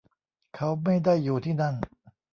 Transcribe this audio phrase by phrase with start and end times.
[0.55, 1.75] เขาไม่ได้อยู่ที่นั่น